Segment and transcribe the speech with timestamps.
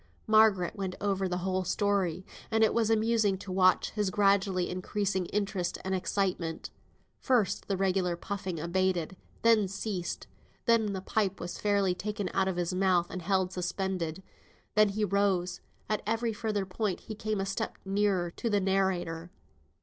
[0.25, 5.27] Margaret went over the whole story, and it was amusing to watch his gradually increasing
[5.27, 6.71] interest and excitement.
[7.19, 10.25] First, the regular puffing abated, then ceased.
[10.65, 14.23] Then the pipe was fairly taken out of his mouth, and held suspended.
[14.73, 18.59] Then he rose, and at every further point he came a step nearer to the
[18.59, 19.29] narrator.